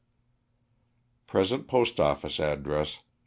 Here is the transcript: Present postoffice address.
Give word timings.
Present 1.27 1.67
postoffice 1.67 2.39
address. 2.39 3.01